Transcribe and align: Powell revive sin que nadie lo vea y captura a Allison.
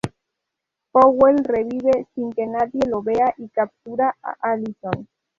Powell 0.91 1.43
revive 1.43 2.07
sin 2.15 2.31
que 2.31 2.47
nadie 2.47 2.81
lo 2.87 3.03
vea 3.03 3.35
y 3.37 3.49
captura 3.49 4.15
a 4.23 4.33
Allison. 4.41 5.07